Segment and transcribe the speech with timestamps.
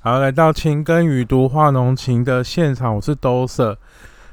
[0.00, 3.76] 好，来到情根与读画浓情的现场，我是兜色。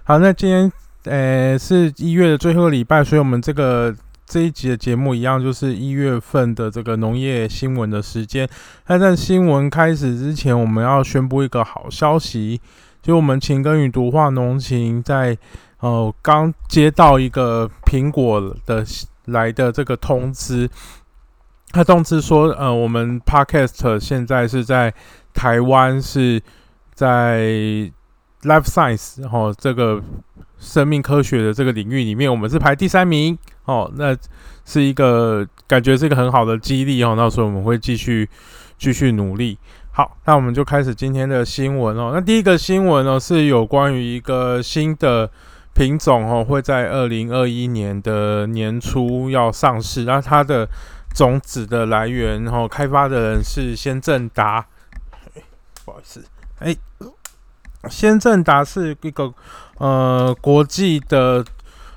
[0.04, 0.72] 好，那今天
[1.06, 3.94] 呃是一月的最后礼拜，所以我们这个
[4.28, 8.48] 这一集的节目一样，就是一月份的这个农业新闻的时间。
[8.86, 12.62] 那在新闻开始之前，我们要宣布一个好消息，
[13.02, 15.36] 就我们情根与读画浓情在
[15.80, 18.86] 呃刚接到一个苹果的
[19.26, 20.70] 来的这个通知，
[21.72, 24.94] 他通知说，呃，我们 Podcast 现在是在。
[25.36, 26.42] 台湾是
[26.94, 27.42] 在
[28.44, 30.02] life science 哦，这个
[30.58, 33.92] 生命科学的这个领域里面，我们是排第三名哦。
[33.96, 34.16] 那
[34.64, 37.14] 是一个感觉是一个很好的激励哦。
[37.18, 38.28] 那时候我们会继续
[38.78, 39.58] 继续努力。
[39.92, 42.12] 好，那我们就开始今天的新闻哦。
[42.14, 45.30] 那第一个新闻呢是有关于一个新的
[45.74, 50.04] 品种哦，会在二零二一年的年初要上市。
[50.04, 50.68] 那它的
[51.14, 54.66] 种子的来源哦，开发的人是先正达。
[55.86, 56.26] 不好意思，
[56.58, 56.76] 哎，
[57.90, 59.32] 先正达是一个
[59.78, 61.46] 呃国际的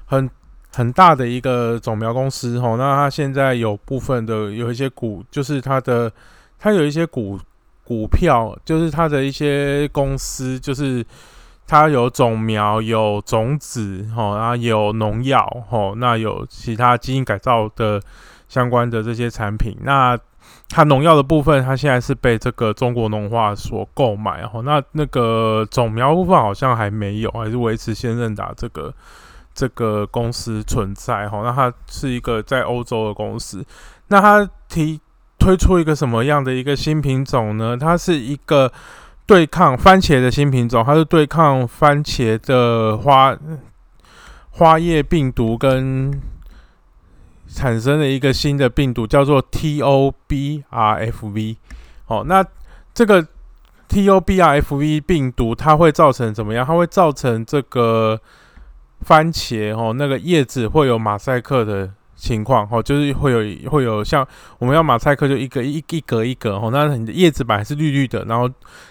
[0.04, 0.28] 很
[0.70, 2.76] 很大的一个种苗公司哦。
[2.76, 6.12] 那它现在有部分的有一些股，就是它的
[6.58, 7.40] 它有一些股
[7.82, 11.02] 股票，就是它的一些公司，就是
[11.66, 18.02] 它有种苗、有种子哦，然后有农药哦，那有其他基因改造的
[18.48, 20.18] 相关的这些产品，那。
[20.68, 24.62] 它农药的部分，它现在是被这个中国农化所购买哦。
[24.62, 28.92] 那那个种苗部分好像还没有，还是维持先任达这个
[29.54, 31.40] 这个公司存在哈。
[31.42, 33.64] 那它是一个在欧洲的公司。
[34.08, 35.00] 那它提
[35.38, 37.76] 推出一个什么样的一个新品种呢？
[37.76, 38.70] 它是一个
[39.26, 43.36] 对抗番茄的新品种，它是对抗番茄的花
[44.50, 46.12] 花叶病毒跟。
[47.58, 51.56] 产生了一个新的病毒，叫做 TOBRFV。
[52.06, 52.46] 哦，那
[52.94, 53.26] 这个
[53.88, 56.64] TOBRFV 病毒它会造成怎么样？
[56.64, 58.20] 它会造成这个
[59.00, 62.68] 番茄哦，那个叶子会有马赛克的情况。
[62.70, 64.24] 哦，就是会有会有像
[64.58, 66.58] 我们要马赛克就一个一一格一格。
[66.58, 68.48] 哦，那你的叶子本来是绿绿的，然后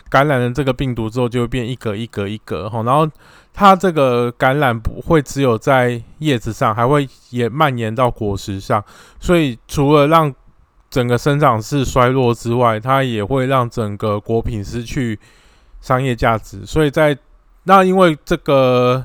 [0.09, 2.69] 感染了这个病毒之后就会变一格一格一格。
[2.73, 3.09] 哦，然后。
[3.59, 8.83] 它这个感染不会只有在叶子上，还会也蔓延到果实上。
[9.19, 10.31] 所以除了让
[10.91, 15.19] 整个生长势衰落之外，它也会让整个果品失去
[15.81, 16.63] 商业价值。
[16.67, 17.17] 所以在
[17.63, 19.03] 那因为这个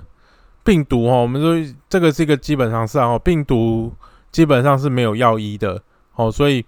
[0.63, 3.91] 病毒哦，我们说这个是一个基本上是哦，病毒
[4.31, 5.83] 基本上是没有药医的
[6.17, 6.63] 哦，所以。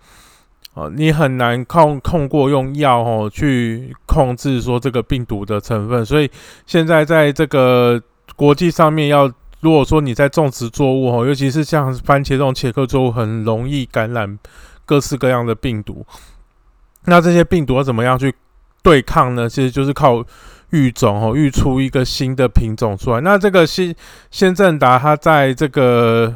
[0.75, 6.29] 啊，你很难控控过用药哦去控制说这个病毒的成分，所以
[6.67, 8.03] 现在在这个
[8.35, 9.31] 国际上面要，
[9.61, 14.37] 如果说你在种植作物哦，尤其是像番茄这种茄科作物，很容易感染
[14.85, 16.05] 各式各样的病毒。
[17.05, 18.35] 那这些病毒要怎么样去
[18.83, 19.49] 对抗呢？
[19.49, 20.25] 其实就是靠
[20.71, 23.21] 育种哦，育出一个新的品种出来。
[23.21, 23.95] 那这个先
[24.33, 26.35] 先正达它在这个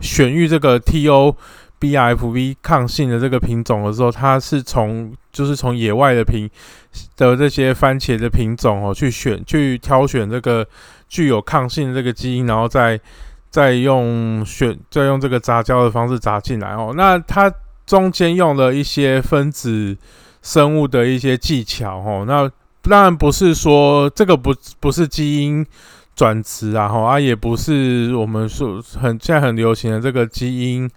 [0.00, 1.36] 选育这个 T.O。
[1.82, 6.48] B F V 抗性的这个品种的时候，它是从就是从野外的品
[7.16, 10.64] 的这些番茄的品种哦，去选去挑选这个
[11.08, 13.00] 具有抗性的这个基因，然后再
[13.50, 16.92] 再用选再用这个杂交的方式杂进来哦。
[16.96, 17.52] 那它
[17.84, 19.96] 中间用了一些分子
[20.40, 22.24] 生物的一些技巧哦。
[22.28, 22.48] 那
[22.88, 25.66] 当然不是说这个不不是基因
[26.14, 30.88] 转殖啊，哈啊也不是我们说很现在很流行的这个基因。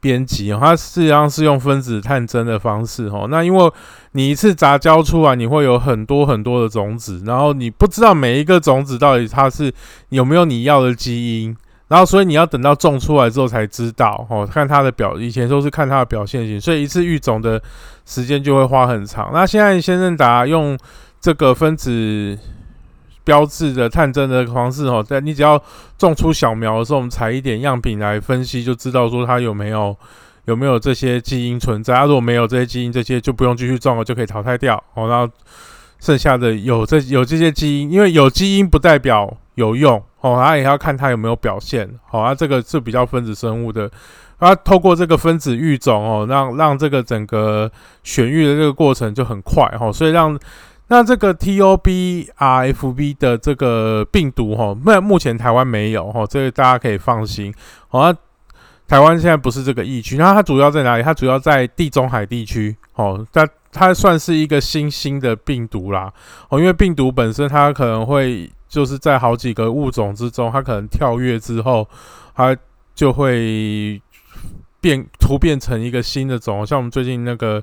[0.00, 3.26] 编辑，它实际上是用分子探针的方式哦。
[3.30, 3.72] 那因为
[4.12, 9.72] 你一次杂交出来，你会有很多很多的种子，然后你不知道每一个种子到底它是
[10.10, 11.56] 有没有你要的基因，
[11.88, 14.46] 然后所以你要等到种出来之后才知道哦。
[14.46, 17.60] 看它的表，以前都是看它的表现型，所以一次育种的
[18.06, 19.30] 时间就会花很长。
[19.32, 20.78] 那现在先生达用
[21.20, 22.38] 这个分子。
[23.28, 25.62] 标志的探针的方式哦，在你只要
[25.98, 29.94] 种出小苗的时候，我们采一点样品来分析，就知道说它有没有
[30.46, 32.02] 有没有这些基因存在。
[32.06, 35.06] 如果没有这些基因，这些就不用继续种了，就可以淘汰掉哦。
[35.10, 35.30] 然后
[36.00, 41.86] 剩下的有这有这些基因，因为有基因不代表有用哦，它也要看它有没有表现。
[42.06, 43.90] 好啊，这个是比较分子生物的，
[44.38, 47.70] 啊，透过这个分子育种哦，让让这个整个
[48.02, 50.38] 选育的这个过程就很快哦，所以让。
[50.90, 57.52] 那这个 T O B R F B 的这个病毒哈，那目前台湾没有哈，这个大家可以放心。
[57.88, 58.10] 好，
[58.86, 61.02] 台湾现在不是这个疫区，那它主要在哪里？
[61.02, 62.74] 它主要在地中海地区。
[62.94, 66.10] 哦，它它算是一个新兴的病毒啦。
[66.48, 71.86] 哦，因为病毒本身它可能会就是在好几个物种之中，它可能跳跃之后，
[72.34, 72.56] 它
[72.94, 74.00] 就会
[74.80, 76.66] 变突变成一个新的种。
[76.66, 77.62] 像我们最近那个。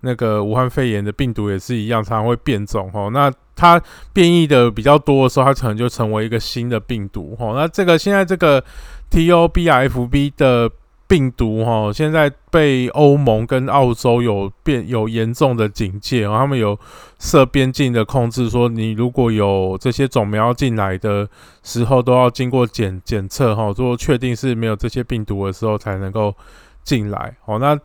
[0.00, 3.10] 那个武汉肺炎的病毒也是一样，常常会变种哦。
[3.12, 3.80] 那它
[4.12, 7.54] 变异的比较多的时候，它可能就成为一个新的病毒哦。
[7.56, 8.62] 那这个现在这个
[9.10, 10.70] T O B F B 的。
[11.08, 16.76] 病毒哈，现在被欧盟跟澳洲有变有严重的警戒，然后他们有
[17.20, 21.28] 设边境的控制，说你如果有这些种苗进来的
[21.62, 26.34] 时候，都要经过检检测哈，做确定是没有这些病毒的时候才能够
[26.82, 27.36] 进来。
[27.44, 27.78] 哦，那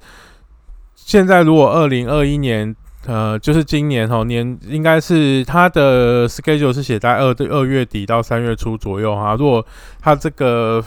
[1.03, 2.73] 现在如果二零二一年，
[3.05, 9.35] 呃，就是今年哈年，应该是它的 schedule 是写在二二月底到三月初左右哈。
[9.37, 9.65] 如果
[9.99, 10.81] 它这个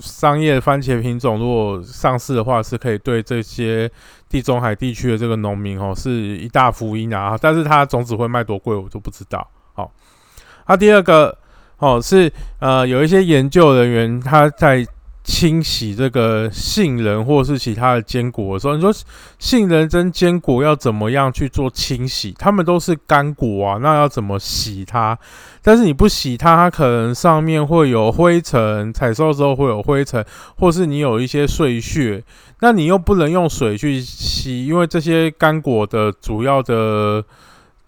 [0.00, 3.90] 商业番茄品种如果上市的话，是可以对这些
[4.28, 7.38] 地中海地区的这个农民哦，是一大福音啊！
[7.40, 9.48] 但是它种子会卖多贵，我就不知道。
[9.72, 9.90] 好，
[10.66, 11.36] 那第二个
[11.78, 14.86] 哦是呃有一些研究人员他在。
[15.22, 18.92] 清洗这个杏仁或是其他的坚果的时候，你说
[19.38, 22.34] 杏仁跟坚果要怎么样去做清洗？
[22.38, 25.18] 它们都是干果啊，那要怎么洗它？
[25.62, 30.24] 但是你不洗它，它可能上面会有灰尘，采收的时候会有灰尘，
[30.56, 32.24] 或是你有一些碎屑，
[32.60, 37.24] 那你又不能用水去洗，因为这些干果的主要的。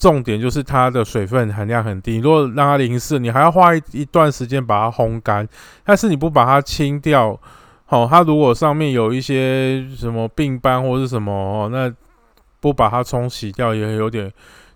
[0.02, 5.48] 重点就是它的水分含量很低，如果让它淋湿，你还要花一一段时间把它烘干。
[5.84, 7.38] 但是你不把它清掉，
[7.86, 11.88] 好，它如果上面有一些什么病斑或是什么，哦，那
[12.58, 14.28] 不把它冲洗掉也有点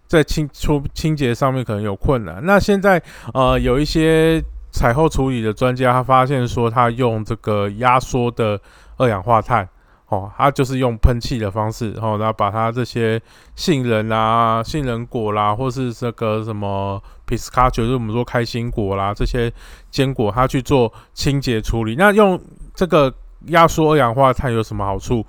[0.07, 2.41] 在清出清洁上面可能有困难。
[2.45, 3.03] 那现在
[3.35, 4.41] 呃有一些
[4.71, 8.61] 采后处理的专家，他发现说他用这个压缩的
[8.97, 9.69] 二氧化碳。
[10.09, 13.21] 哦，它就是用喷气的方式，然后然后把它这些
[13.57, 19.53] 杏仁啦、杏仁果啦，或是这个什么 pisca，就是我们说开心果啦这些
[19.91, 21.97] 坚果，它去做清洁处理。
[21.97, 22.41] 那用
[22.73, 23.13] 这个
[23.47, 25.27] 压缩二氧化碳有什么好处？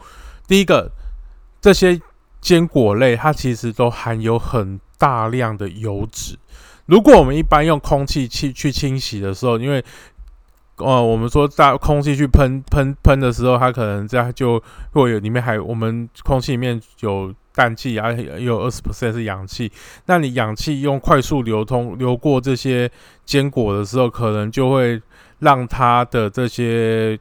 [0.48, 0.92] 第一个，
[1.60, 2.00] 这些
[2.40, 6.38] 坚果类它其实都含有很大量的油脂。
[6.86, 9.84] 如果我们一般用空气去去清洗的时候，因为
[10.78, 19.72] 哦，我们说大空气去喷喷喷的时候，它可能这样就会有里面还我们空气里面有氮气啊，有二十 percent 是氧气。
[20.06, 22.88] 那你氧气用快速流通流过这些
[23.26, 25.02] 坚果的时候，可能就会
[25.40, 27.18] 让它的这些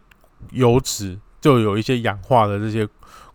[0.51, 2.87] 油脂就有一些氧化的这些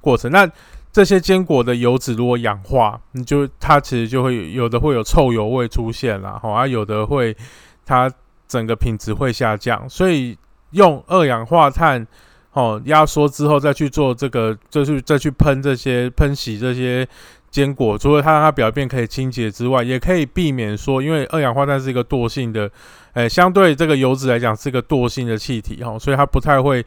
[0.01, 0.29] 过程。
[0.29, 0.47] 那
[0.91, 7.35] 这些坚果的油脂如果氧化，你就它其实就会有的会有臭油味出现了，好啊，有的会
[7.83, 8.07] 它。
[8.51, 10.37] 整个品质会下降，所以
[10.71, 12.05] 用二氧化碳
[12.51, 17.07] 哦压缩之后再去做这个，就是再去喷这些喷洗这些
[17.49, 22.69] 坚果，除了它让它表面可以清洁之外，也可以避免说，因为二氧化碳是一个惰性的，
[23.13, 26.85] 诶，相对这个油脂来讲是一个惰性的气体哈，所以它不太会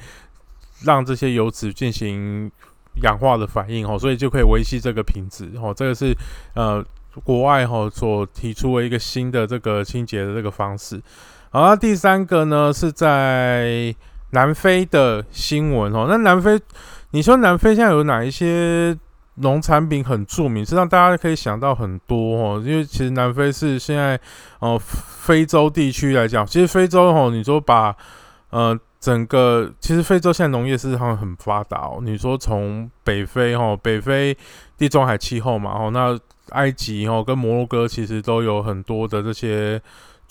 [0.82, 2.50] 让这些油脂进行
[3.02, 5.72] 氧化的反应哦，所以就可以维系这个品质哦。
[5.75, 6.14] 这个是
[6.55, 6.84] 呃
[7.25, 11.00] 国外哈所提出的一个新的这个清洁的这个方式。
[11.56, 13.94] 好，第三个呢是在
[14.30, 16.06] 南非的新闻哦。
[16.08, 16.60] 那南非，
[17.12, 18.98] 你说南非现在有哪一些
[19.36, 20.64] 农产品很著名？
[20.64, 22.60] 实际上大家可以想到很多哦。
[22.66, 24.18] 因为其实南非是现在
[24.58, 27.94] 哦非洲地区来讲，其实非洲哦，你说把
[28.50, 32.00] 呃整个其实非洲现在农业事实上很发达哦。
[32.02, 34.36] 你说从北非哦，北非
[34.76, 39.81] 地中海气候嘛哦，那埃及哦跟摩洛哥其实都有很多的这些。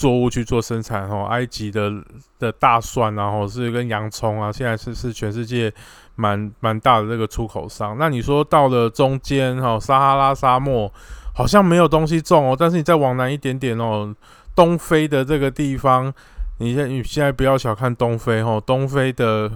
[0.03, 1.89] 作物去做生产哦，埃及的
[2.37, 5.73] 的大蒜然后是跟洋葱啊，现在是是全世界
[6.15, 7.95] 蛮蛮大的这个出口商。
[7.97, 10.91] 那你说到了中间哈，撒哈拉沙漠
[11.33, 14.13] 好像没有东西种哦，但是你再往南一点点哦，
[14.53, 16.13] 东非的这个地方，
[16.57, 19.49] 你现你现在不要小看东非哦，东非的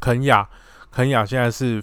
[0.00, 0.48] 肯亚，
[0.90, 1.80] 肯亚现在是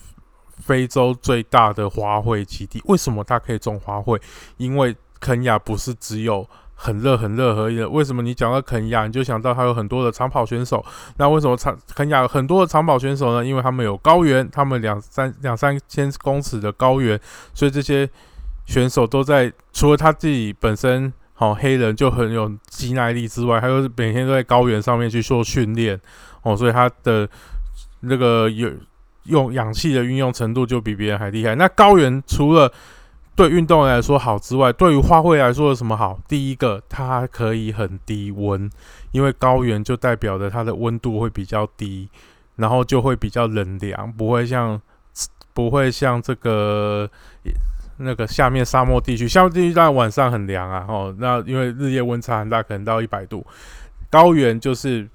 [0.49, 2.81] 非洲最大的花卉基地。
[2.83, 4.19] 为什么它可以种花卉？
[4.57, 6.45] 因为肯亚不是只有
[6.83, 7.81] 很热很热而已。
[7.81, 10.83] 为什么你讲到肯亚，你就想到它有很多的长跑选手？
[11.15, 13.45] 那为什么长肯亚很多的长跑选手呢？
[13.45, 17.17] 因为他们有高原，他们两三两三千公尺的高原，
[17.53, 18.09] 所以这些
[18.65, 25.97] 选手都在除了他自己本身好黑人就很有肌耐力之外，还有每天都在高原上面去做训练
[26.41, 27.27] 哦，所以他的
[28.01, 28.69] 那个有
[29.23, 31.55] 用氧气的运用程度就比别人还厉害。
[31.55, 32.69] 那高原除了
[33.35, 36.19] 对运动员来说好之外，对于花卉来说有什么好？
[36.27, 38.69] 第一个，它可以很低温，
[39.11, 42.07] 因为高原就代表着它的温度会比较低，
[42.57, 44.79] 然后就会比较冷凉，不会像
[45.53, 47.09] 不会像这个
[47.97, 53.45] 那个下面沙漠地区，沙漠地区当然晚上很凉啊，哦，那因为日夜温差很大，可能到一百度。
[54.11, 55.09] 高原就是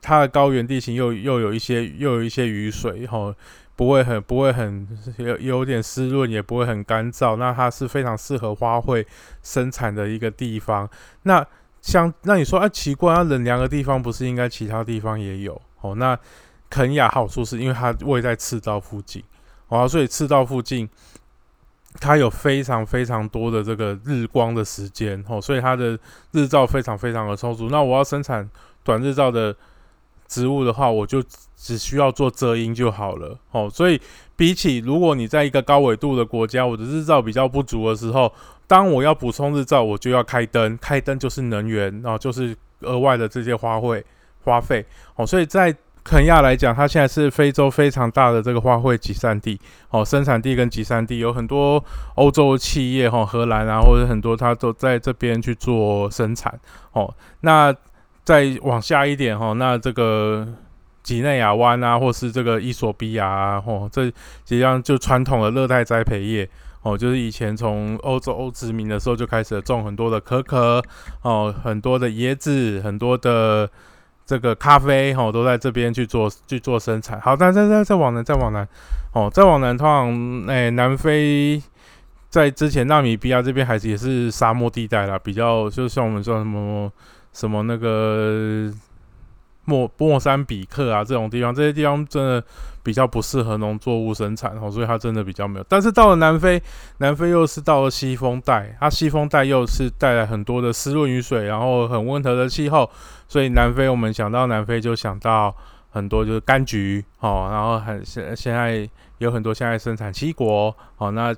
[0.00, 3.34] 它的高原地形又又有一些又有一些雨水，吼，
[3.78, 9.06] 不会很不会很有有点湿润，也不会很干燥，那它是非常适合花卉
[9.40, 10.90] 生产的一个地方。
[11.22, 11.46] 那
[11.80, 15.62] 像那你说啊，奇怪，啊，冷凉的地方不是应该其他地方也有？
[15.80, 16.18] 哦，那
[16.68, 19.22] 肯亚好处是因为它位在赤道附近，
[19.68, 20.88] 哦，所以赤道附近。
[22.00, 25.98] 它有非常非常多的这个日光的时间哦，所以它的
[26.32, 27.70] 日照非常非常的充足。
[27.70, 28.48] 那我要生产
[28.84, 29.56] 短日照的
[30.28, 31.22] 植物的话，我就
[31.56, 33.68] 只需要做遮阴就好了哦。
[33.72, 34.00] 所以
[34.36, 38.32] 比起如果你在一个高纬度的国家，我的日照比较不足的时候，
[38.66, 44.04] 当我要补充日照，我就要开灯，开灯就是能源啊，就是额外的这些花卉
[44.44, 44.84] 花费
[45.16, 45.26] 哦。
[45.26, 51.82] 所以在肯亚来讲，它现在是非洲非常大的这个花卉集散地，哦，生产地跟集散地有很多
[52.14, 56.58] 欧洲企业，哈，荷兰啊，或者很多它都在这边去做生产，
[56.92, 57.74] 哦，那
[58.28, 60.46] 再往下一点，哈，那这个
[61.02, 64.12] 几内亚湾啊，或是这个伊索比亚啊，哦，这实
[64.44, 66.46] 际上就传统的热带栽培业，
[66.82, 70.82] 哦，就是以前从欧洲殖民的时候就开始种很多的可可，
[71.22, 73.70] 哦，很多的椰子，很多的。
[74.28, 78.68] 这个咖啡哦都在这边去做去做生产，好，再再再再往南再往南，
[79.14, 81.62] 哦，再往南，通常诶南非
[82.28, 86.92] 在之前纳米比亚这边还是也是沙漠地带啦，比较就像我们说什么
[87.38, 88.70] 什么那个。
[89.70, 92.42] 莫莫桑比克啊，这种地方，这些地方真的
[92.82, 95.66] 比较不适合农作物生产哦，所以它真的比较没有。
[95.68, 96.58] 但是到了南非，
[97.00, 102.90] 南非又是到了西风带，它西风带又是带来很多的湿润雨水，然后很温和的气候，
[103.28, 105.54] 所以南非我们想到南非就想到
[105.90, 111.36] 很多就是柑橘哦，然后很现现在有很多现在生产七国哦，那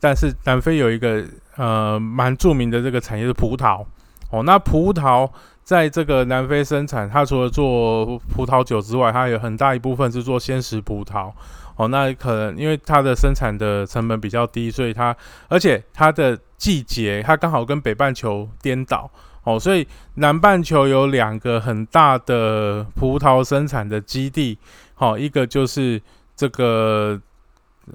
[0.00, 3.86] 但是南非有一个呃蛮著名的这个产业是葡萄
[4.30, 5.30] 哦，那葡萄。
[5.62, 11.30] 在这个南非生产，它除了做葡萄酒之外，它有很大一部分是做鲜食葡萄。
[11.76, 19.08] 哦，那可能因为它的生产的成本比较低，所以它而且它的季节它刚好跟北半球颠倒。
[19.44, 24.58] 哦，所以南半球有两个很大的葡萄生产的基地。
[24.94, 26.02] 好，一个就是
[26.34, 27.20] 这个。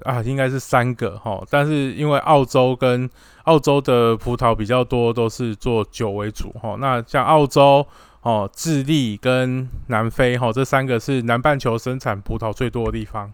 [0.04, 3.08] 啊，应该是三个哈，但是因为澳洲跟
[3.44, 6.76] 澳洲的葡萄比较多，都是做酒为主哈。
[6.78, 7.86] 那像澳洲、
[8.22, 13.32] 哦、智利跟南非哈，这三个是南半球生产葡萄最多的地方。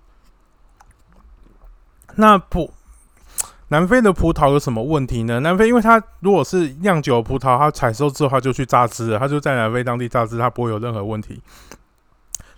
[2.17, 2.71] 那葡
[3.69, 5.41] 南非的葡萄有什么问题呢？
[5.41, 11.41] 南非因为它如果是酿酒葡萄，它采收之后它就去榨汁了，它就在南非当地榨汁，它不会有任何问题。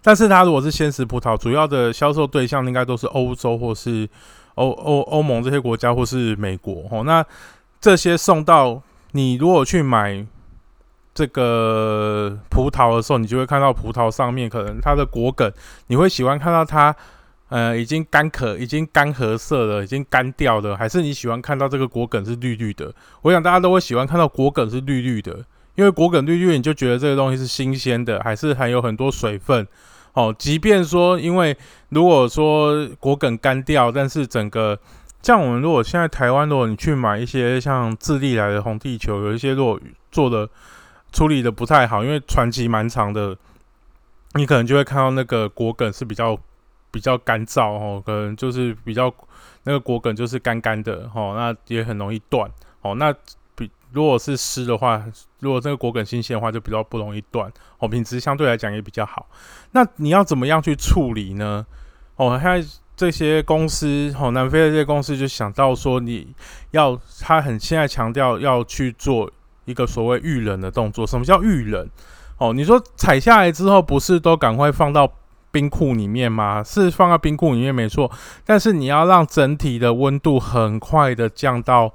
[0.07, 4.07] 但是它如果是鲜食葡萄，主要的销售对象应该都是欧洲或是
[4.57, 7.03] 欧欧欧盟这些国家，或是美国哦。
[7.05, 7.25] 那
[7.81, 8.83] 这些送到
[9.13, 10.23] 你如果去买
[11.15, 15.51] 这个葡萄的时候，你就会看到葡萄上面可能它的果梗，
[15.87, 16.95] 你会喜欢看到它
[17.49, 22.93] 呃已经干渴、已经干涸色了、已经干掉的，还是你喜欢看到这个果梗是绿绿的？
[23.23, 25.43] 我想大家都会喜欢看到果梗是绿绿的，
[25.77, 29.67] 因为果梗绿绿，你就觉得这个东西是新鲜的，还是含有很多水分。
[30.15, 31.57] 哦，即便说，因为
[31.91, 34.79] 如果说果梗干掉，但是整个
[35.23, 39.81] 像我们如果现在台湾，如果你去买一些像智利来的红地球，有一些如果
[40.11, 40.49] 做的
[41.13, 43.37] 处理的不太好，因为传奇蛮长的，
[44.35, 46.39] 你可能就会看到那个果梗是比较
[46.91, 49.13] 比较干燥哦，可能就是比较
[49.65, 52.51] 那个果梗就是干干的哦，那也很容易断
[52.83, 53.15] 哦，那。
[53.95, 55.01] 如果是湿的话，
[55.39, 59.27] 如果这个果梗新鲜的话，就比较不容易断哦，品质相对来讲也比较好。
[59.71, 61.65] 那你要怎么样去处理呢？
[62.17, 66.35] 哦，现在这些公司，哦，南非的这些公司就想到说，你
[66.73, 69.31] 要他很现在强调要去做
[69.65, 71.07] 一个所谓预冷的动作。
[71.07, 71.89] 什么叫预冷？
[72.39, 75.09] 哦，你说采下来之后不是都赶快放到
[75.53, 76.65] 冰库里面吗？
[76.65, 78.11] 是放到冰库里面没错，
[78.45, 81.95] 但是你要让整体的温度很快的降到。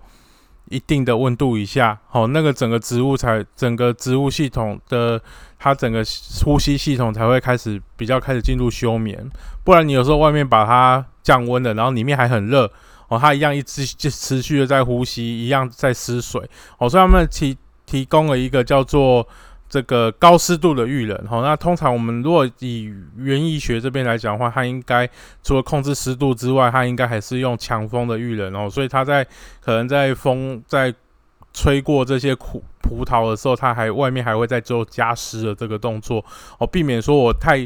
[0.69, 5.21] 一定的温度以下，好，那个整个植物才整个植物系统的
[5.57, 6.03] 它整个
[6.45, 9.29] 呼吸系统才会开始比较开始进入休眠，
[9.63, 12.71] 不然你有时候外面把它降温了，然后里面还很热
[13.07, 16.41] 哦，它一样一直就持续的在呼吸，一样在失水
[16.77, 19.27] 哦，所以他们提提供了一个叫做。
[19.69, 25.07] 这个高湿度的预冷，哈，那通常我们如果以园艺学这边来讲的话，它应该
[25.43, 28.67] 除了控制湿度之外，它应该还是用强风的预冷哦。
[28.67, 29.23] 所以它在
[29.61, 30.91] 可能在风在
[31.53, 36.25] 吹过这些葡葡萄的时候，它还外面还会再做加湿的这个动作
[36.57, 37.57] 哦，避免说我太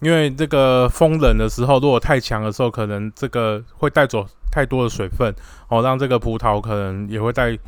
[0.00, 5.30] 因为这个风冷的时候，如果太强的时候，可能这个会带走太多的水分
[5.68, 7.58] 哦，让这个葡萄可能也会带。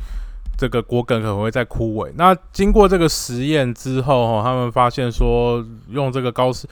[0.55, 2.11] 这个果梗可能会在枯萎。
[2.15, 6.67] 那经过这个实验之后，哈，他们发现说用这个高湿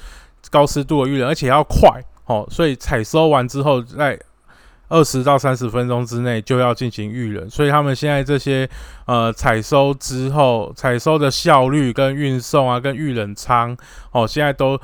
[0.49, 4.19] 高湿度的育人，而且要快，哦，所以采收完之后，在
[4.87, 7.49] 二十到三十分钟之内就要进行育人。
[7.49, 8.69] 所以他们现在这些
[9.05, 13.75] 呃采收之后，采收的效率跟运送啊，跟育人仓，
[14.11, 14.79] 哦，现在都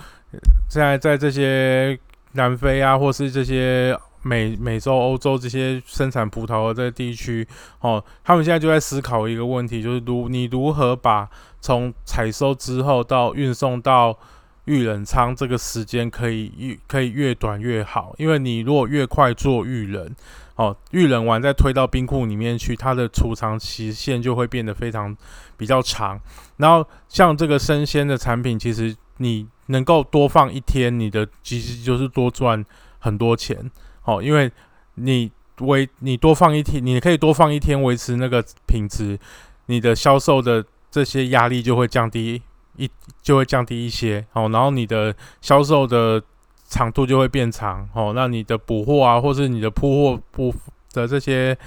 [0.69, 1.97] 现在在这些
[2.33, 3.97] 南非啊，或是这些。
[4.27, 7.47] 美美洲、欧洲这些生产葡萄的这些地区，
[7.79, 11.29] 哦，他们现在就在思考一个问题，就是如你如何把
[11.61, 14.17] 从采收之后到运送到
[14.65, 20.13] 预冷仓这个时间可以越可以越短越好，因为你如果越快做预冷，
[20.55, 25.15] 哦，预冷完再推到冰库里面去，它的储藏期限就会变得非常
[25.55, 26.19] 比较长。
[26.57, 32.65] 然后像这个生鲜的产品，其实你能够多放一天，你的其实就是多赚
[32.99, 33.71] 很多钱。
[34.07, 34.49] 哦，因为
[34.95, 39.19] 你维你多放一天，你可以多放一天维持那个品质，
[39.65, 42.41] 你的销售的这些压力就会降低
[42.77, 42.89] 一
[43.21, 46.23] 就会降低一些哦，然后你的销售的
[46.69, 50.55] 长度就会变长哦，那你的补货啊，或是你的铺货不
[50.93, 51.57] 的这些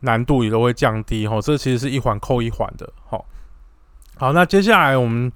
[0.00, 2.92] 难度也都会降低哦，这其实是一环扣一环的。
[3.06, 3.24] 好，
[4.16, 5.30] 好，那接下来我们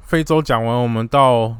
[0.00, 1.56] 非洲讲完，我们到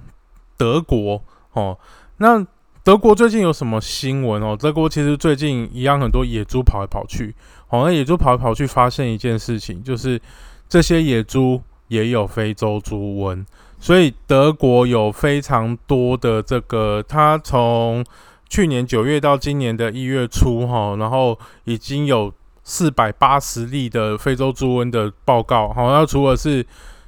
[0.56, 1.78] 德国哦，
[2.16, 2.44] 那。
[2.86, 4.56] 德国最近有什么新闻哦？
[4.56, 7.34] 德国其实最近一样很多野猪跑来跑去，
[7.68, 10.20] 哦，那野猪跑来跑去，发现一件事情，就是
[10.68, 13.44] 这些野猪也有非洲猪瘟，
[13.80, 18.04] 所以德国有非常多的这个，它从
[18.48, 26.64] 去年九月到今年的一月初，哈，然后已经有四百八十例的非洲猪瘟的报告，好，那除了是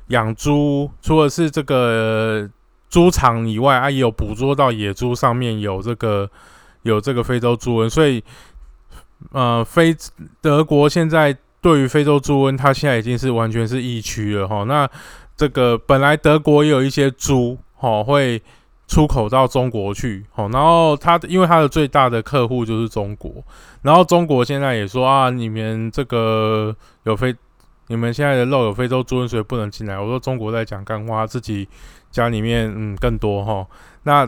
[0.09, 2.51] 养猪，除了是这个。
[2.89, 6.31] 猪场以外啊，也有捕捉到野猪上面有这个
[6.83, 8.23] 有这个非洲猪瘟，所以
[9.33, 9.95] 呃，非
[10.41, 14.65] 德国现在对于非洲猪瘟，它现在已经是完全是疫区了哈。
[14.65, 14.89] 那
[15.37, 18.41] 这个本来德国也有一些猪哈会
[18.87, 23.31] 出口到中国去哈，然后它因为它的最大的客户就是中国，
[23.83, 27.35] 然后中国现在也说啊，你们这个有非
[27.89, 29.99] 你们现在的肉有非洲猪瘟，所以不能进来。
[29.99, 31.69] 我说中国在讲干话，自己。
[32.11, 33.67] 家里面嗯更多哈，
[34.05, 34.27] 那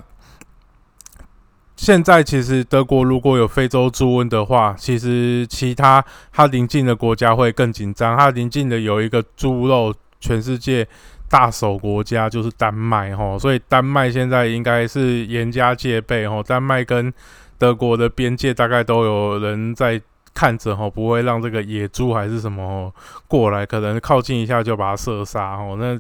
[1.77, 8.19] 现在其实德国如果有非洲猪瘟的话，其实其他它邻近的国家会更紧张。
[8.19, 10.87] 它邻近的有一个猪肉全世界
[11.27, 16.43] 大手国家就是丹麦哈，所以丹麦现在应该是严加戒备哈。
[16.43, 17.11] 丹麦跟
[17.57, 19.99] 德国的边界大概都有人在
[20.35, 22.93] 看着哈，不会让这个野猪还是什么
[23.29, 25.77] 过来，可能靠近一下就把它射杀哦。
[25.79, 25.99] 那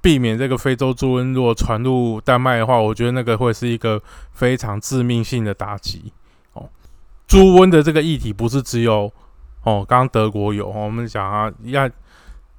[0.00, 4.00] 避免这个非洲猪瘟如果传入丹麦的话，我觉得那个会是一个
[4.32, 6.12] 非常致命性的打击
[6.52, 6.68] 哦。
[7.26, 9.10] 猪瘟的这个议题不是只有
[9.62, 11.88] 哦，刚刚德国有，我们讲啊，要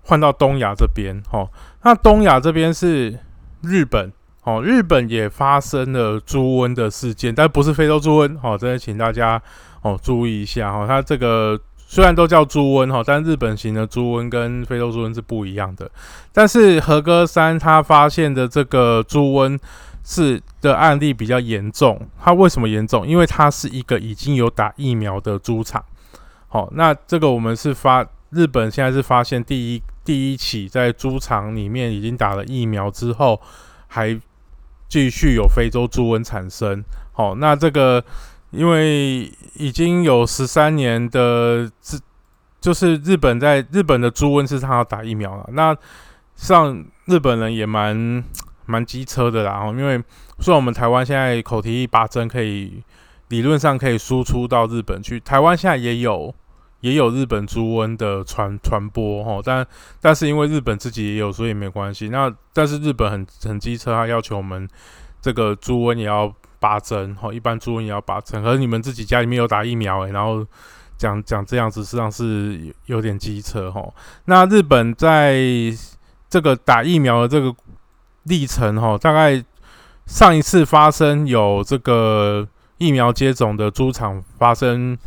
[0.02, 1.48] 换到东亚这边哦。
[1.84, 3.20] 那东亚这边是
[3.62, 4.12] 日本
[4.44, 9.39] 哦，日本也发生了猪瘟的事件，但不是非洲猪瘟哦，这边请大家
[9.86, 11.60] 哦注意一下哦，它这个。
[11.88, 15.89] 虽然都叫猪瘟哈，但日本型的猪瘟跟非洲猪瘟是不一样的。
[16.34, 19.58] 但是和歌山他发现的这个猪瘟
[20.04, 22.02] 是的案例比较严重。
[22.19, 23.08] 它为什么严重？
[23.08, 25.82] 因为它是一个已经有打疫苗的猪场。
[26.48, 33.39] 好，那这个我们是发日本现在是发现第一第一起在猪场里面已经打了疫苗之后，
[33.88, 34.19] 还
[34.89, 36.84] 继续有非洲猪瘟产生。
[37.13, 38.04] 好，那这个。
[38.56, 42.00] 因为已经有十三年的，是
[42.62, 45.50] 就是日本在日本的猪瘟是他要打疫苗了。
[45.52, 45.76] 那
[46.36, 48.24] 像日本人也蛮
[48.65, 50.02] 蛮机车的啦，因为
[50.39, 52.82] 虽然我们台湾现在口蹄疫八针可以
[53.28, 56.34] 理论上可以输出到日本去，台湾现在也有
[56.80, 59.68] 也有日本猪瘟的传传播哈，但
[60.00, 62.10] 但是因为日本自己也有，所以没关系。
[62.10, 64.68] 那但是日本很很机车，他要求我们
[65.22, 66.34] 这个猪瘟也要。
[66.65, 70.43] 拔针哈，一般猪瘟也要拔针，可是你们自己家里面有打疫苗诶，然后
[70.97, 73.88] 讲讲这样子，实际上是有点机车哈。
[74.25, 75.38] 那日本在
[76.28, 77.56] 这个打疫苗的这个
[78.23, 79.45] 历程哈，大概
[80.08, 82.47] 上一次发生有这个
[82.80, 84.97] 疫苗接种的猪场发生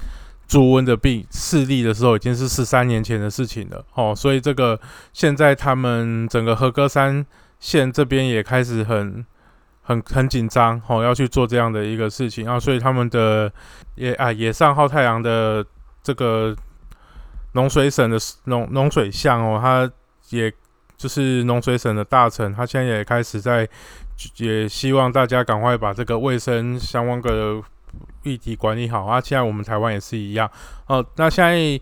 [0.47, 4.15] 猪瘟的病事例的时候，已经是十三年前的事情了哦。
[4.15, 4.79] 所以这个
[5.13, 7.27] 现在他们整个和歌山
[7.59, 9.27] 县这边也开始很。
[9.89, 13.51] 很很紧张哦，要去做这样的一个事情啊，所以他们的
[13.95, 15.65] 也啊也上浩太阳的
[16.03, 16.55] 这个
[17.53, 19.91] 农水省的农农水相哦，他
[20.29, 20.53] 也
[20.99, 23.67] 就是农水省的大臣，他现在也开始在
[24.37, 27.59] 也希望大家赶快把这个卫生相关的
[28.25, 29.19] 议题管理好啊。
[29.19, 30.51] 现在我们台湾也是一样
[30.87, 31.81] 哦，那现在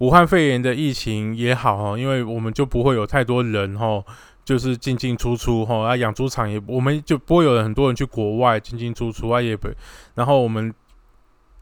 [0.00, 4.04] 武汉肺炎的疫情也好哈，因为我们就不会有太多人哈，
[4.48, 9.68] 就是进进出出哈，啊养猪场也我们就不会有很多人去国外进进出出啊也不，
[10.14, 10.72] 然后我们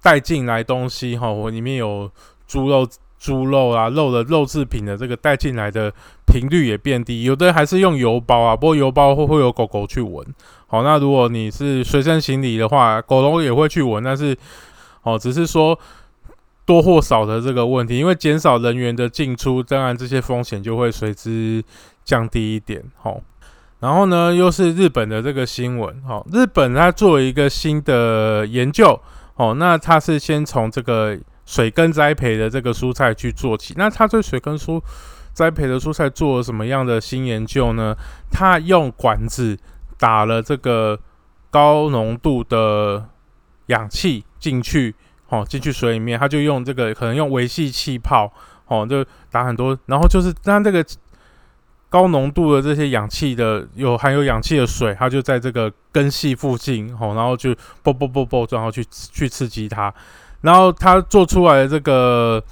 [0.01, 2.09] 带进来东西哈，我里面有
[2.47, 2.87] 猪肉、
[3.19, 5.93] 猪肉啊肉的肉制品的这个带进来的
[6.27, 10.25] 频率也变低，有的还是用邮包啊，不过邮包会会有狗狗去闻，
[10.69, 14.39] 好，那如果你是随身行李的话，狗狗也会去闻，但是
[15.03, 15.77] 哦，只是说。
[16.67, 21.65] 多或少的这个问题，因为减少人员的进出，当然这些风险就会随之
[22.05, 22.83] 降低一点。
[22.97, 23.21] 好，
[23.79, 26.03] 然后呢，又是日本的这个新闻。
[26.03, 29.01] 好，日本它做了一个新的研究。
[29.37, 33.75] 哦，那它是先从这个水根栽培的这个蔬菜去做起。
[33.77, 34.83] 那它对水根蔬
[35.33, 37.95] 栽培的蔬菜做了什么样的新研究呢？
[38.33, 39.57] 它用管子
[39.99, 40.99] 打了这个
[41.51, 43.07] 高浓度的
[43.67, 44.95] 氧气进去。
[45.29, 48.33] 哦，进去水里面，他就用这个可能用维系气泡，
[48.67, 50.85] 哦，就打很多，然后就是让这个
[51.89, 59.93] 高浓度的这些氧气的有含有氧气的水，它就在这个根系附近，哦，然后就啵啵啵啵，然后去去刺激它，
[60.43, 62.43] 然后它做出来的这个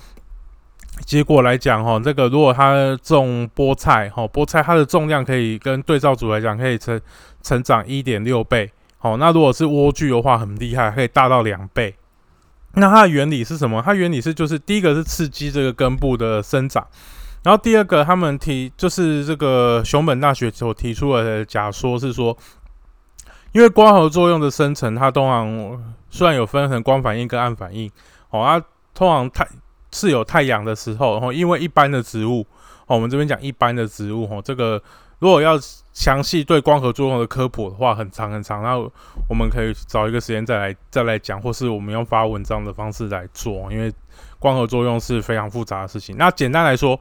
[1.05, 7.01] 结果来讲，哈，这个如果它种菠菜，哈，菠菜它的重量可以跟对照组来讲可以成
[7.43, 11.95] 成长一点六倍，好，那如果是莴苣的话，很厉害，可以大到两倍。
[12.77, 13.83] 那它的原理是什么？
[13.85, 16.87] 它原理是就是第一个是刺激这个根部的生长，
[17.43, 22.37] 然后第二个他们提就是这个熊本大学所提出的假说是说，
[23.53, 27.91] 因为光合作用的生成，它通常虽然有分成光反应跟暗反应，
[28.31, 29.47] 哦，它通常太
[29.93, 32.47] 是有太阳的时候，然后因为一般的植物，
[32.87, 34.83] 哦，我们这边讲一般的植物，哦，这个。
[35.25, 35.59] 如果要
[35.95, 38.77] 详细对光合作用的科普的话，很长很长，那
[39.27, 43.91] 我们可以找一个时间再来再来讲，或是我们用发文章的方式来做，因为
[44.39, 46.15] 光合作用是非常复杂的事情。
[46.19, 47.01] 那简单来说，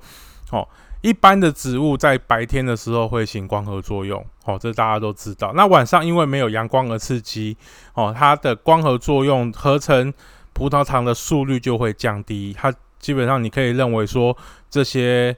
[0.51, 0.65] 哦，
[1.01, 5.51] 一般的植物在白天的时候会行光合作用，哦，这大家都知道。
[5.53, 7.57] 那晚上因为没有阳光的刺激，
[7.93, 10.13] 哦，它的光合作用合成
[10.53, 14.38] 葡萄糖的速率就会降低，它基本上你可以认为说
[14.69, 15.36] 这些。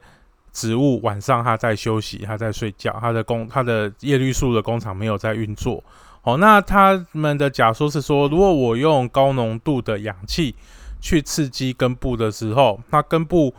[0.56, 5.84] 植物晚上它在休息，它在睡觉，它的工它的叶绿素的工厂没有在运作。
[6.24, 10.56] 哦，那他们的假说是说，如果我用高浓度的氧气
[11.02, 13.54] 去刺激根部的时候，那根部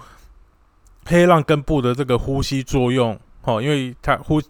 [1.05, 4.41] 可以让根部的这个呼吸作用，哦，因为它呼。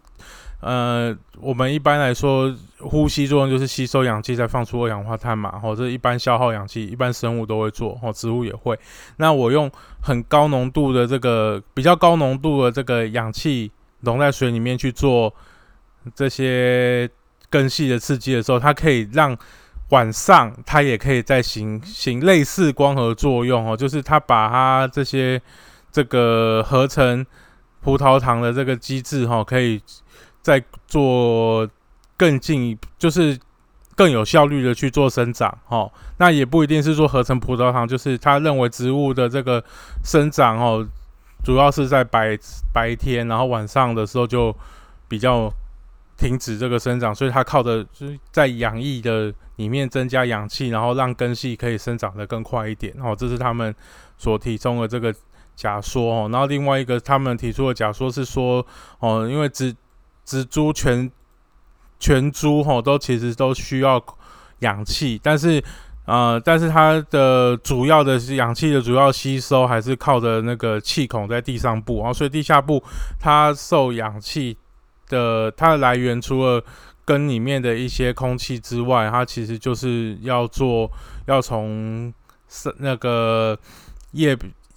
[0.60, 5.50] 呃，我们一般来说，呼吸作用就是吸收氧气，再放出二氧化碳嘛。
[5.58, 8.76] 或者一般消耗氧气，一般生物都会做，哦，植物也会。
[9.18, 15.32] 那我用很高浓度的这个比较高浓度的这个氧气溶在水里面去做
[16.14, 17.08] 这些
[17.50, 19.36] 根系的刺激的时候，它可以让
[19.90, 25.40] 晚上它也可以在行行类似光合作用哦，就是它把它这些
[25.92, 27.24] 这个合成
[27.82, 29.80] 葡萄糖的这个机制哈，可以。
[30.46, 31.68] 在做
[32.16, 33.36] 更进一步，就是
[33.96, 39.60] 更有效率的去做生长，哦，那也不一定是说合成葡萄糖，就是他认为植物的这个
[40.04, 40.86] 生长，哦，
[41.42, 42.38] 主要是在白
[42.72, 44.54] 白天，然后晚上的时候就
[45.08, 45.52] 比较
[46.16, 53.74] 停止这个生长，所以它靠的就是在养液的里面增加氧气，然后让根系可以生长的更快一点，哦，这是他们
[54.16, 55.12] 所提供的这个
[55.56, 58.64] 假说，哦，然后另外一个他们提出的假说是说，
[59.00, 59.74] 哦，因为植
[60.26, 61.10] 植株全
[61.98, 64.04] 全株吼都其实都需要
[64.58, 65.62] 氧气，但是
[66.04, 72.82] 呃，但是它的主要的是氧气的主要吸收还是靠着那个气孔在地上部，然后所以地下部
[73.18, 74.58] 它受氧气
[75.08, 76.62] 的它的来源除了
[77.04, 80.90] 根里面的一些空气之外，它其实就是要做
[81.26, 82.12] 要从
[82.48, 83.58] 是那个
[84.10, 84.36] 叶。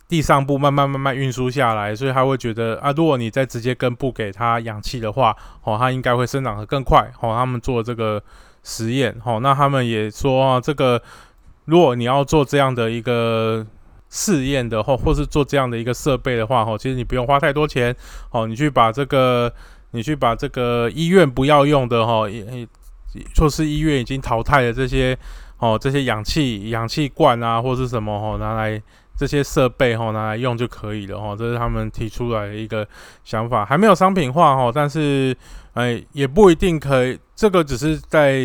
[0.10, 7.08] 地上部慢慢慢慢运输下来，所以他会觉得啊，如果你再直接根部给它氧气的话，哦，它应该会生长得更快。
[7.22, 8.20] 哦，他们做这个
[8.64, 11.00] 实验，哦，那他们也说啊，这个
[11.66, 13.64] 如果你要做这样的一个
[14.10, 17.96] 试验的话，或是做这样的一个设备的话，哦，其实你不用花太多钱，
[18.32, 19.54] 哦，你去把这个，
[19.92, 22.24] 你去把这个医院不要用的，哈，
[23.36, 25.16] 措施医院已经淘汰的这些，
[25.60, 28.82] 哦，这些氧气氧气罐啊，或是什么，哦，拿来。
[29.20, 32.88] 这些设备哈拿来用就可以了哈，这是他们提出来的一个
[33.26, 35.36] 想法，还没有商品化哈，但是
[35.74, 38.40] 哎也不一定可以，这个只是在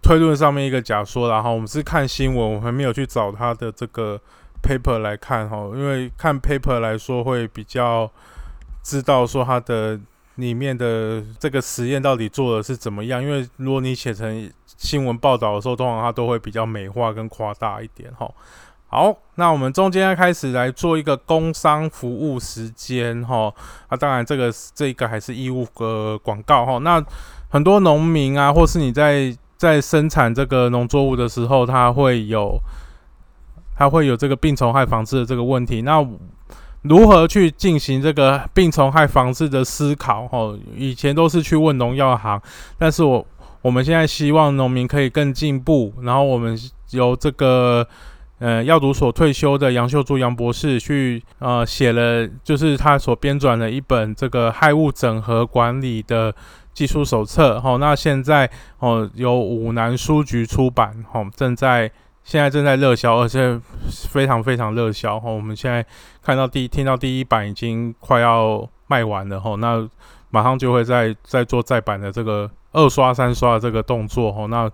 [0.00, 4.18] 推论上面一个假说，然后我们是看新闻，我们没有去找他的这个
[4.62, 8.10] paper 来看哈，因为看 paper 来说会比较
[8.82, 10.00] 知道说它的
[10.36, 18.30] 里面的这个实验到底做的是怎么样，因为如果你写成新闻报道的时候，通常它都会比较美化跟夸大一点哈。
[18.96, 23.52] 好，那我们中间开始来做一个工商服务时间哈。
[23.88, 26.78] 啊，当然这个这个还是义务的广告哈。
[26.78, 27.04] 那
[27.50, 32.58] 很多农民啊，或是你在在生产这个农作物的时候，它会有
[33.76, 35.82] 它会有这个病虫害防治的这个问题。
[35.82, 36.02] 那
[36.80, 40.26] 如何去进行这个病虫害防治的思考？
[40.26, 42.40] 哈，以前都是去问农药行，
[42.78, 43.26] 但是我
[43.60, 46.58] 我们现在希望农民可以更进步，然后我们
[46.92, 47.86] 由这个。
[48.38, 56.34] 呃，药毒所退休的杨秀珠杨博士去呃写了，就是他所编撰的一本这个害物整合管理的
[56.74, 57.58] 技术手册。
[57.58, 61.90] 哈，那现在哦由五南书局出版，哈，正在
[62.24, 63.58] 现在正在热销，而且
[64.10, 65.18] 非常非常热销。
[65.18, 65.82] 哈，我们现在
[66.22, 69.40] 看到第听到第一版已经快要卖完了。
[69.40, 69.88] 哈，那
[70.28, 74.30] 马上就会在在做再版的这个二刷三刷的这个动作。
[74.30, 74.70] 哈，那。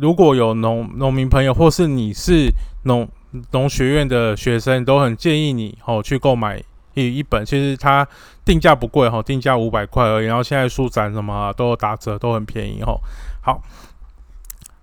[0.00, 2.50] 如果有农农民朋友，或是你是
[2.84, 3.08] 农
[3.50, 6.62] 农学院的学生，都很建议你哦去购买
[6.94, 7.44] 一一本。
[7.44, 8.06] 其实它
[8.44, 10.26] 定价不贵哈，定价五百块而已。
[10.26, 12.98] 然后现在书展什么都有打折，都很便宜哦。
[13.42, 13.60] 好，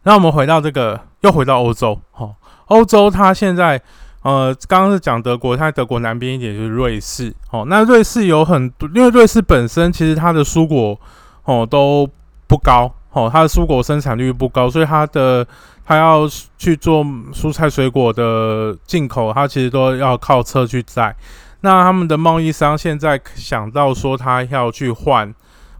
[0.03, 2.35] 那我们回到这个，又回到欧洲哦。
[2.67, 3.81] 欧洲它现在
[4.21, 7.65] 呃，刚刚是讲德国，它在德国南边一点就是瑞士哦。
[7.67, 10.99] 那瑞士有很多，因为瑞士本身其实它的蔬果
[11.43, 12.07] 哦都
[12.47, 12.93] 不高。
[13.13, 15.47] 哦，它的蔬果生产率不高，所以它的
[15.85, 21.15] 它要去做蔬菜水果的进口，它其实都要靠车去载。
[21.61, 25.33] 那他们的贸易商现在想到说，他要去换，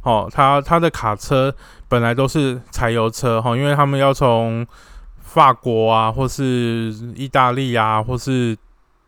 [0.04, 1.54] 哦，他他的卡车
[1.89, 4.65] 本来都是柴油车，哈，因为他们要从
[5.19, 8.56] 法国啊，或是意大利啊，或是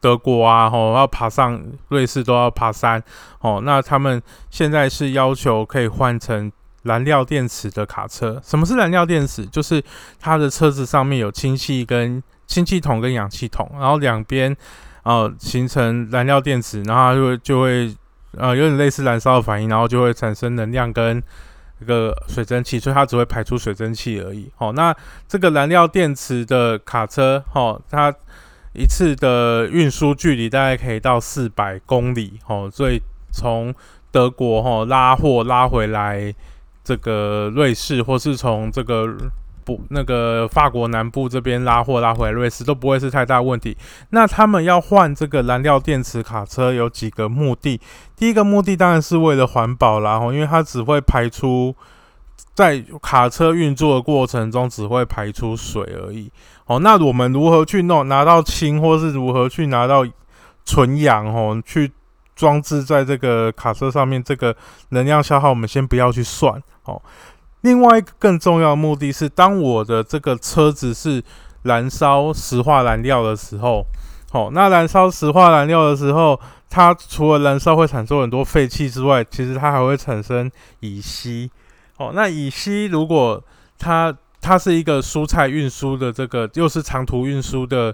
[0.01, 3.01] 德国啊，吼，要爬上瑞士都要爬山，
[3.39, 6.51] 哦，那他们现在是要求可以换成。
[6.85, 9.43] 燃料电池的卡车，什么是燃料电池？
[9.47, 9.83] 就是
[10.19, 14.55] 它的车子上面有氢气跟氢气筒跟氧气筒，然后两边
[15.01, 17.95] 呃形成燃料电池，然后就会就会
[18.37, 21.17] 呃有点类似燃烧的反应，然后就会产生能量跟
[21.81, 24.47] 一个水蒸气，所以它只会排出水蒸气而已。
[24.59, 24.95] 哦，那
[25.27, 28.13] 这个燃料电池的卡车，哦，它
[28.73, 33.73] 一次的运输距离大概可以到四百公里，哦，所以从
[34.11, 36.31] 德国哈拉货拉回来。
[36.85, 39.11] 这个瑞士，或是从这个
[39.63, 43.75] 不那个法国南部这边拉货拉回来瑞士，都不会是太大问题。
[44.11, 47.81] 那他们要换这个燃料电池卡车，有几个目的。
[48.15, 51.75] 第一个目的当然是为了环保啦，吼，因为它只会排出
[52.53, 56.31] 在卡车运作的过程中只会排出水而已。
[56.67, 60.05] 哦，那我们如何去弄拿到氢，或是如何去拿到
[60.63, 61.25] 纯氧？
[61.25, 61.91] 哦，去。
[62.35, 64.53] 装置在这个卡车上面，这个
[64.89, 67.01] 能量消耗我们先不要去算哦。
[67.61, 71.23] 另外一个更重要的目的是，当我的这个车子是
[71.63, 73.85] 燃烧石化燃料的时候，
[74.31, 81.49] 哦，那燃烧石化燃料的时候，它除了燃烧会产生很多废气之外，其实它还会产生乙烯。
[81.97, 83.43] 哦，那乙烯如果
[83.77, 87.93] 它它是一个蔬菜运输的这个，又是长途运输的。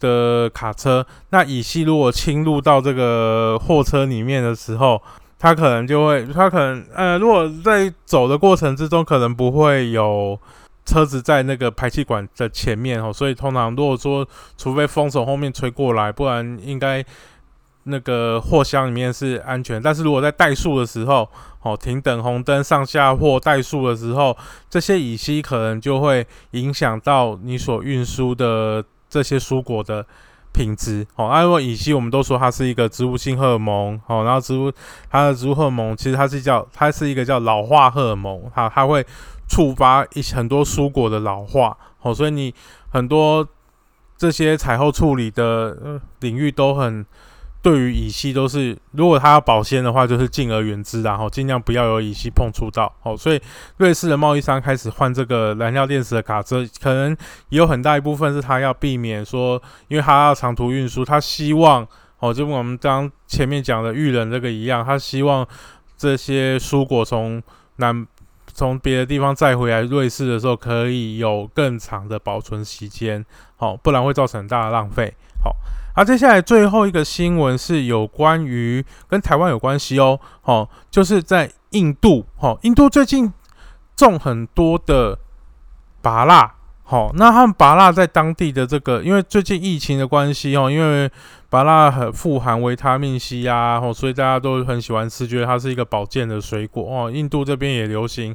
[0.00, 5.02] 的卡车，那乙烯如果侵入到这个货车里面的时候，
[5.38, 10.38] 它可能就会，它可能，呃，如果在走的过程之中，可能不会有
[10.84, 17.04] 车子在那个排气管的前面哦，所以通常如果说，除非风从后面吹过来，不然应该
[17.84, 19.80] 那个货箱里面是安全。
[19.80, 21.28] 但是如果在怠速的时候，
[21.62, 24.36] 哦，停等红灯上下或怠速的时候，
[24.68, 28.84] 这些乙烯可能就会影响到你所运输的。
[29.10, 30.04] 这些蔬果的
[30.58, 34.72] 品质，哦，那如果乙烯，我们都说它是一个植物性荷尔蒙，哦，然后植物
[35.08, 39.06] 它的植物荷尔蒙其实它是叫它是一个叫老化荷尔蒙，它它会
[39.48, 42.52] 触发一很多蔬果的老化，哦，所以你
[42.90, 43.46] 很多
[44.16, 47.06] 这些采后处理的领域都很。
[47.60, 52.90] 对于乙烯都是，如果它要保鲜的话，就是敬而远之，然后尽量不要有乙烯碰触到。
[53.02, 53.40] 哦，所以
[53.78, 57.10] 瑞士的贸易商开始换这个燃料电池的卡车，可能
[57.48, 61.86] 也有很大一部分是他要避免说，因为他要长途运输，他希望
[62.20, 65.46] 哦，就跟我们刚前面讲的玉人这个一样，他希望
[65.96, 67.42] 这些蔬果从
[67.76, 68.06] 南
[68.46, 75.12] 从别的地方再回来瑞士的时候，可以有更长的保存时间，好，不然会造成很大的浪费。
[75.42, 75.56] 好。
[75.98, 83.32] 啊接下来最后一个新闻是有关于跟台湾有关系哦，哦，就是在印度，哦，印度最近
[83.96, 85.18] 种很多的
[86.00, 91.10] 芭辣，好，那他们芭辣在当地的这个，因为最近疫情的关系哦，因为
[91.50, 97.10] 芭辣很富含维他命 C 呀，哦，所以大家都很喜欢吃，觉得它是一个保健的水果哦。
[97.10, 98.32] 印度这边也流行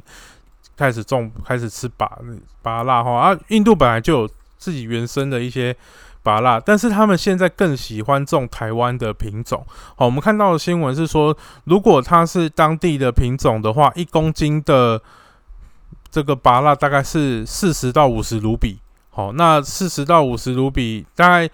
[0.76, 2.12] 开始种，开始吃芭
[2.60, 5.74] 芭辣哈，啊，印度本来就有自己原生的一些。
[6.24, 9.64] 芭拉，但是他们现在更喜欢种台湾的品种。
[9.94, 15.00] 好，我们看到的新闻是说，如果它是当地的品种的话，一公斤的
[16.10, 18.78] 这个芭拉大概是四十到五十卢比。
[19.10, 21.48] 好，那四十到五十卢比，大概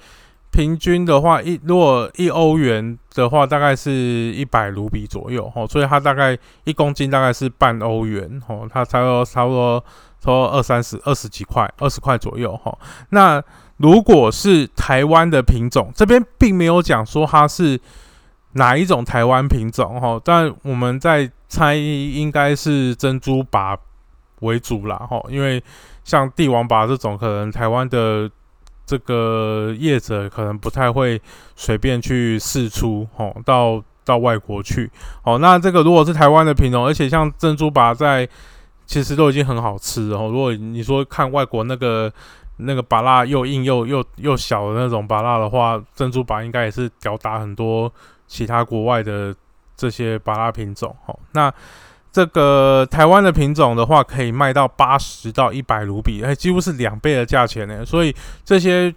[0.50, 5.50] 平均的话，一如果一欧元的话，大概是一百卢比左右。
[5.54, 8.42] 哦，所以它大概一公斤大概是半欧元。
[8.48, 9.82] 哦，它差不多差不多
[10.22, 12.56] 说二三十二十几块，二十块左右。
[12.56, 12.76] 哈，
[13.10, 13.42] 那
[13.76, 17.80] 如果是台湾的品种，这边并没有讲说它是
[18.52, 20.00] 哪一种台湾品种。
[20.00, 23.76] 哈，但我们在猜应该是珍珠拔
[24.40, 24.96] 为主啦。
[24.96, 25.62] 哈，因为
[26.02, 28.28] 像帝王拔这种，可能台湾的
[28.90, 31.22] 这个业者可能不太会
[31.54, 34.90] 随便去试出，哦，到到外国去，
[35.22, 38.28] 哦，那这个如果是台湾的品种，而且像珍珠拔在
[38.84, 40.28] 其实都已经很好吃哦。
[40.28, 42.12] 如果你说看外国那个
[42.56, 47.92] 那个拔辣又硬又又又小的那种拔辣的话，珍珠拔应该也是吊打很多
[48.26, 49.32] 其他国外的
[49.76, 51.54] 这些拔辣品种，哦，那。
[52.12, 57.84] 这个台湾的品种的话，可以卖到八十到一百卢比，哎，几乎是两倍的价钱呢。
[57.84, 58.92] 所以这些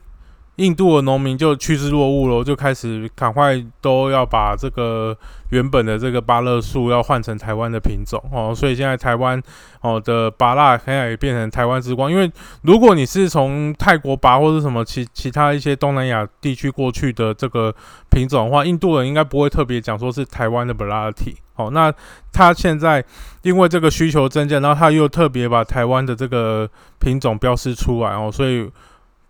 [0.58, 5.18] 印度的农民就趋之若鹜了，就开始赶快都要把这个
[5.50, 8.54] 原本的这个芭乐树要换成台湾的品种哦。
[8.56, 9.42] 所以现在台湾
[9.82, 12.12] 哦的芭辣现在也变成台湾之光。
[12.12, 17.74] 因为如果你是从泰国拔或者什么其其他一些东南亚地区过去的这个
[18.12, 21.34] 品种的话，印度人应该不会特别讲说是台湾的 variety。
[21.56, 21.94] 好，那
[22.32, 23.04] 他现在
[23.42, 28.68] 因为这个需求增加，然后他又特别把台湾的这个品种标示出来哦，所以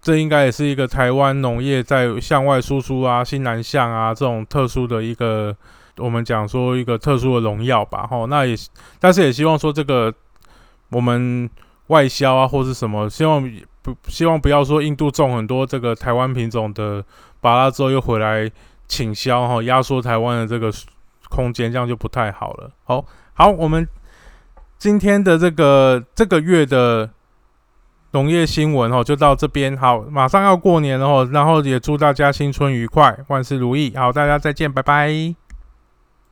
[0.04, 5.56] 这应该也是一个台湾农业在向外输出啊、新南向啊这种特殊的一个，
[5.98, 8.06] 我们讲说一个特殊的荣耀吧。
[8.06, 8.56] 吼，那也
[9.00, 10.14] 但是也希望说这个
[10.90, 11.50] 我们
[11.88, 13.42] 外销啊或是什么，希望
[13.82, 17.04] 不希望不要说印度种很多这个台湾品种的
[17.42, 18.52] 巴拉之后又回来
[18.88, 20.72] 倾销哈，压缩台湾的这个。
[21.30, 22.70] 空间这样就不太好了。
[22.84, 23.88] 好，好，我们
[24.78, 27.10] 今天的这个这个月的
[28.14, 29.76] 农业新闻哦，就到这边。
[29.78, 33.94] 好，马上要过年了哦，然后也祝大家新春愉快，万事如意。
[33.96, 35.43] 好，大家再见，拜拜。